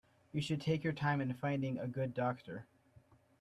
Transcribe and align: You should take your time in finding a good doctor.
You 0.31 0.41
should 0.41 0.61
take 0.61 0.83
your 0.83 0.93
time 0.93 1.21
in 1.21 1.31
finding 1.35 1.77
a 1.77 1.87
good 1.87 2.15
doctor. 2.15 2.65